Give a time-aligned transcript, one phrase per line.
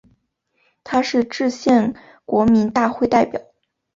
[0.83, 1.93] 他是制宪
[2.25, 3.39] 国民大会代表。